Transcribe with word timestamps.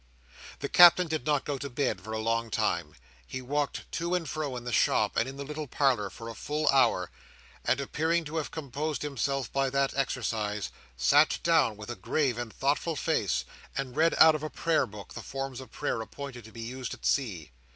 The 0.61 0.67
Captain 0.67 1.07
did 1.07 1.27
not 1.27 1.45
go 1.45 1.59
to 1.59 1.69
bed 1.69 2.01
for 2.01 2.11
a 2.11 2.17
long 2.17 2.49
time. 2.49 2.95
He 3.27 3.39
walked 3.39 3.85
to 3.91 4.15
and 4.15 4.27
fro 4.27 4.57
in 4.57 4.63
the 4.63 4.71
shop 4.73 5.15
and 5.15 5.29
in 5.29 5.37
the 5.37 5.43
little 5.43 5.67
parlour, 5.67 6.09
for 6.09 6.27
a 6.27 6.33
full 6.33 6.67
hour, 6.69 7.11
and, 7.63 7.79
appearing 7.79 8.23
to 8.25 8.37
have 8.37 8.49
composed 8.49 9.03
himself 9.03 9.53
by 9.53 9.69
that 9.69 9.95
exercise, 9.95 10.71
sat 10.97 11.37
down 11.43 11.77
with 11.77 11.91
a 11.91 11.95
grave 11.95 12.39
and 12.39 12.51
thoughtful 12.51 12.95
face, 12.95 13.45
and 13.77 13.95
read 13.95 14.15
out 14.17 14.33
of 14.33 14.41
a 14.41 14.49
Prayer 14.49 14.87
book 14.87 15.13
the 15.13 15.21
forms 15.21 15.59
of 15.61 15.69
prayer 15.69 16.01
appointed 16.01 16.45
to 16.45 16.51
be 16.51 16.61
used 16.61 16.95
at 16.95 17.05
sea. 17.05 17.51